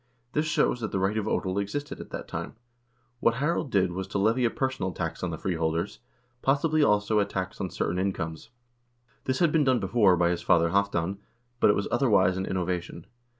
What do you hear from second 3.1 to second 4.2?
What Harald did was to